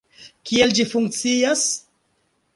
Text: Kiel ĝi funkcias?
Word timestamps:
Kiel 0.51 0.73
ĝi 0.79 0.85
funkcias? 0.95 1.67